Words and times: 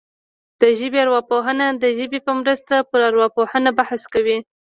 د 0.61 0.63
ژبې 0.79 0.99
ارواپوهنه 1.05 1.65
د 1.83 1.83
ژبې 1.97 2.19
په 2.25 2.31
مرسته 2.39 2.75
پر 2.89 2.99
ارواپوهنه 3.09 3.69
بحث 3.79 4.01
کوي 4.13 4.37